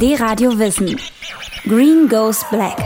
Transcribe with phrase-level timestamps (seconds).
[0.00, 1.00] D-Radio Wissen.
[1.64, 2.76] Green Goes Black.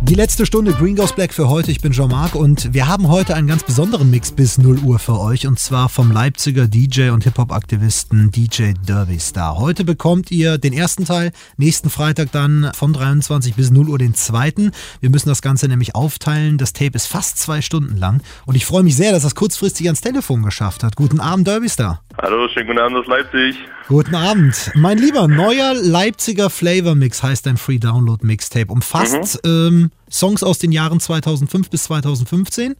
[0.00, 1.70] Die letzte Stunde Green Goes Black für heute.
[1.70, 5.20] Ich bin Jean-Marc und wir haben heute einen ganz besonderen Mix bis 0 Uhr für
[5.20, 9.58] euch und zwar vom Leipziger DJ und Hip-Hop-Aktivisten DJ Derby Star.
[9.58, 14.14] Heute bekommt ihr den ersten Teil, nächsten Freitag dann von 23 bis 0 Uhr den
[14.14, 14.70] zweiten.
[15.00, 16.56] Wir müssen das Ganze nämlich aufteilen.
[16.56, 19.86] Das Tape ist fast zwei Stunden lang und ich freue mich sehr, dass das kurzfristig
[19.86, 20.96] ans Telefon geschafft hat.
[20.96, 22.00] Guten Abend, Derby Star.
[22.22, 23.56] Hallo, schönen guten Abend aus Leipzig.
[23.88, 24.70] Guten Abend.
[24.74, 28.72] Mein Lieber, neuer Leipziger Flavor Mix heißt dein Free Download Mixtape.
[28.72, 29.50] Umfasst mhm.
[29.50, 32.74] ähm, Songs aus den Jahren 2005 bis 2015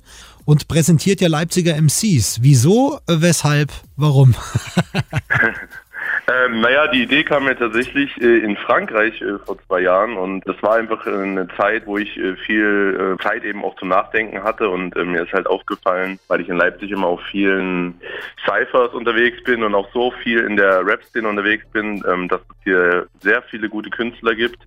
[0.47, 2.39] und präsentiert ja Leipziger MCs.
[2.41, 4.35] Wieso, weshalb, warum?
[6.45, 10.47] Ähm, naja, die Idee kam mir tatsächlich äh, in Frankreich äh, vor zwei Jahren und
[10.47, 14.43] das war einfach eine Zeit, wo ich äh, viel äh, Zeit eben auch zum Nachdenken
[14.43, 18.01] hatte und äh, mir ist halt aufgefallen, weil ich in Leipzig immer auf vielen
[18.45, 22.57] Cyphers unterwegs bin und auch so viel in der Rap-Szene unterwegs bin, ähm, dass es
[22.65, 24.59] hier sehr viele gute Künstler gibt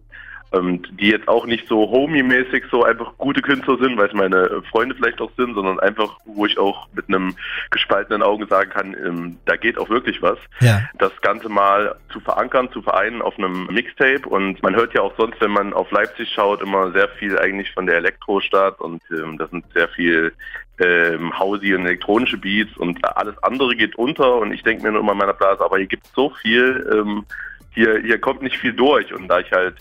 [0.52, 4.62] ähm, die jetzt auch nicht so homie-mäßig so einfach gute Künstler sind, weil es meine
[4.70, 7.35] Freunde vielleicht auch sind, sondern einfach, wo ich auch mit einem
[7.70, 10.40] gespaltenen Augen sagen kann, ähm, da geht auch wirklich was.
[10.62, 10.82] Ja.
[10.98, 14.27] Das Ganze mal zu verankern, zu vereinen auf einem Mixtape.
[14.27, 17.71] Und man hört ja auch sonst, wenn man auf Leipzig schaut, immer sehr viel eigentlich
[17.71, 18.79] von der Elektrostadt.
[18.79, 20.34] Und ähm, das sind sehr viel
[20.79, 22.76] ähm, Hausi und elektronische Beats.
[22.77, 24.38] Und alles andere geht unter.
[24.38, 26.90] Und ich denke mir nur immer in meiner Blase, aber hier gibt es so viel,
[26.91, 27.26] ähm,
[27.71, 29.13] hier, hier kommt nicht viel durch.
[29.13, 29.76] Und da ich halt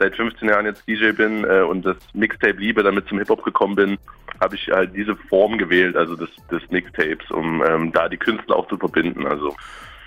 [0.00, 3.76] seit 15 Jahren jetzt DJ bin äh, und das Mixtape liebe, damit zum Hip-Hop gekommen
[3.76, 3.98] bin,
[4.40, 8.56] habe ich halt diese Form gewählt, also des, des Mixtapes, um ähm, da die Künstler
[8.56, 9.26] auch zu verbinden.
[9.26, 9.54] Also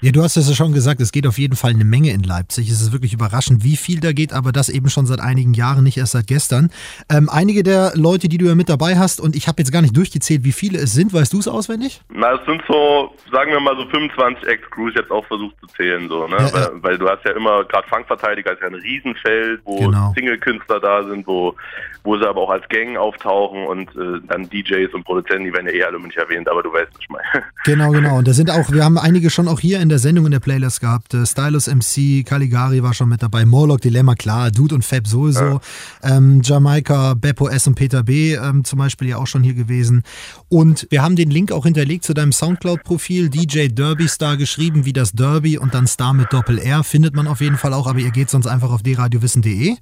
[0.03, 2.23] ja, du hast es ja schon gesagt, es geht auf jeden Fall eine Menge in
[2.23, 2.69] Leipzig.
[2.69, 5.85] Es ist wirklich überraschend, wie viel da geht, aber das eben schon seit einigen Jahren,
[5.85, 6.71] nicht erst seit gestern.
[7.09, 9.81] Ähm, einige der Leute, die du ja mit dabei hast, und ich habe jetzt gar
[9.81, 12.01] nicht durchgezählt, wie viele es sind, weißt du es auswendig?
[12.09, 16.09] Na, es sind so, sagen wir mal so 25 Ex-Crews jetzt auch versucht zu zählen,
[16.09, 16.35] so, ne?
[16.37, 20.11] Ja, weil, weil, du hast ja immer, gerade Fangverteidiger ist ja ein Riesenfeld, wo genau.
[20.17, 21.55] Single-Künstler da sind, wo,
[22.03, 25.67] wo sie aber auch als Gang auftauchen und äh, dann DJs und Produzenten, die werden
[25.67, 27.45] ja eh alle nicht erwähnt, aber du weißt, was ich meine.
[27.63, 28.17] Genau, genau.
[28.17, 30.39] Und da sind auch, wir haben einige schon auch hier in der Sendung in der
[30.39, 31.13] Playlist gehabt.
[31.13, 35.43] Äh, Stylus MC, Caligari war schon mit dabei, Morlock Dilemma, klar, Dude und Fab sowieso.
[35.43, 35.61] Ja.
[36.03, 40.03] Ähm, Jamaika, Beppo S und Peter B ähm, zum Beispiel ja auch schon hier gewesen.
[40.49, 44.93] Und wir haben den Link auch hinterlegt zu deinem Soundcloud-Profil, DJ Derby Star geschrieben, wie
[44.93, 48.11] das Derby und dann Star mit Doppel-R, findet man auf jeden Fall auch, aber ihr
[48.11, 49.75] geht sonst einfach auf dradiowissen.de.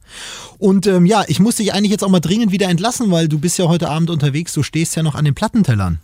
[0.58, 3.40] Und ähm, ja, ich muss dich eigentlich jetzt auch mal dringend wieder entlassen, weil du
[3.40, 6.00] bist ja heute Abend unterwegs, du stehst ja noch an den Plattentellern.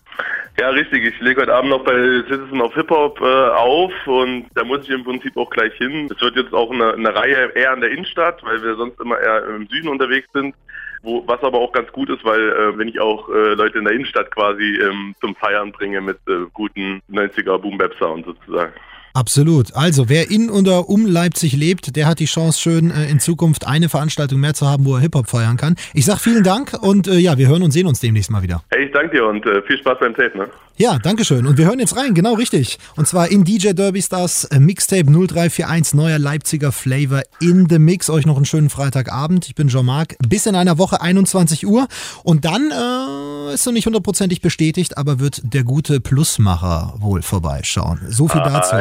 [0.59, 1.05] Ja, richtig.
[1.05, 1.93] Ich lege heute Abend noch bei
[2.27, 6.09] Citizen of Hip Hop äh, auf und da muss ich im Prinzip auch gleich hin.
[6.11, 9.19] Es wird jetzt auch eine, eine Reihe eher in der Innenstadt, weil wir sonst immer
[9.19, 10.55] eher im Süden unterwegs sind.
[11.03, 13.83] Wo, was aber auch ganz gut ist, weil äh, wenn ich auch äh, Leute in
[13.85, 18.73] der Innenstadt quasi ähm, zum Feiern bringe mit äh, guten 90er Boom Bap Sound sozusagen.
[19.17, 19.75] Absolut.
[19.75, 23.65] Also, wer in oder um Leipzig lebt, der hat die Chance, schön äh, in Zukunft
[23.65, 25.75] eine Veranstaltung mehr zu haben, wo er Hip-Hop feiern kann.
[25.95, 28.61] Ich sag vielen Dank und äh, ja, wir hören und sehen uns demnächst mal wieder.
[28.69, 30.47] Hey, ich danke dir und äh, viel Spaß beim Tape, ne?
[30.79, 31.47] Ja, danke schön.
[31.47, 32.77] Und wir hören jetzt rein, genau richtig.
[32.95, 38.11] Und zwar in DJ Derby Stars äh, Mixtape 0341, neuer Leipziger Flavor in the Mix.
[38.11, 39.47] Euch noch einen schönen Freitagabend.
[39.47, 40.15] Ich bin Jean-Marc.
[40.27, 41.87] Bis in einer Woche, 21 Uhr.
[42.23, 47.99] Und dann äh, ist noch nicht hundertprozentig bestätigt, aber wird der gute Plusmacher wohl vorbeischauen.
[48.09, 48.75] So viel dazu.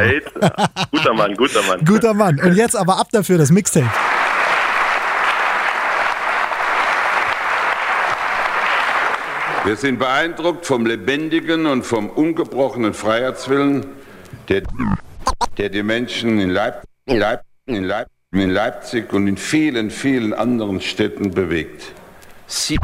[0.90, 1.82] guter Mann, guter Mann.
[1.86, 2.38] guter Mann.
[2.40, 3.88] Und jetzt aber ab dafür das Mixtape.
[9.66, 13.84] Wir sind beeindruckt vom lebendigen und vom ungebrochenen Freiheitswillen,
[14.48, 14.62] der,
[15.58, 20.80] der die Menschen in, Leip, Leip, in, Leip, in Leipzig und in vielen, vielen anderen
[20.80, 21.92] Städten bewegt.
[22.46, 22.78] Sie,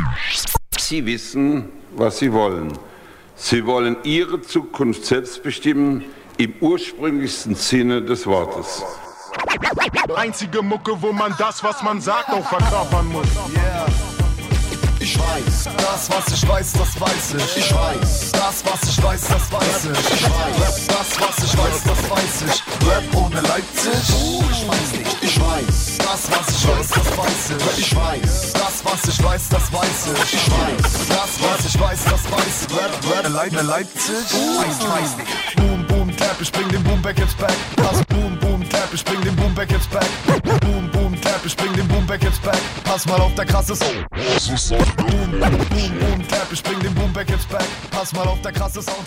[0.76, 2.76] sie wissen, was sie wollen.
[3.36, 6.04] Sie wollen ihre Zukunft selbst bestimmen,
[6.36, 8.82] im ursprünglichsten Sinne des Wortes.
[10.16, 13.28] Einzige Mucke, wo man das, was man sagt, auch verkörpern muss.
[13.54, 14.11] Yeah.
[15.02, 17.56] Ich weiß, das was ich weiß, das weiß ich.
[17.56, 20.14] Ich weiß, das was ich weiß, das weiß ich.
[20.14, 22.86] Ich weiß, das was ich weiß, das weiß ich.
[22.86, 24.14] Rap ohne Leipzig?
[24.14, 25.16] Uh, ich weiß nicht.
[25.20, 27.78] Ich weiß, das was ich weiß, das weiß ich.
[27.78, 30.34] Ich weiß, das was ich weiß, das weiß ich.
[30.34, 32.76] Ich weiß, das was ich weiß, das weiß ich.
[32.76, 33.66] Rap, Rap, Leipzig?
[33.66, 34.34] Leipzig?
[34.34, 35.56] Uh, ich weiß nicht.
[35.56, 37.56] Boom, boom, clap, ich bring den Boom back jetzt back.
[38.08, 40.06] Boom, boom, clap, ich bring den Boom back jetzt back.
[40.44, 41.01] Boom, boom,
[41.32, 42.58] clap, ich bring den Boom back jetzt back.
[42.84, 44.06] Pass mal auf, der krasse Sound.
[44.96, 47.64] Boom, boom, boom, clap, ich bring den Boom back jetzt back.
[47.90, 49.06] Pass mal auf, der krasse Sound.